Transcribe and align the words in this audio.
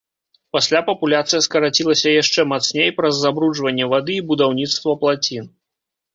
Пасля 0.55 0.79
папуляцыя 0.87 1.41
скарацілася 1.47 2.13
яшчэ 2.21 2.47
мацней 2.53 2.89
праз 3.01 3.13
забруджванне 3.27 3.85
вады 3.93 4.19
і 4.19 4.27
будаўніцтва 4.33 4.99
плацін. 5.05 5.45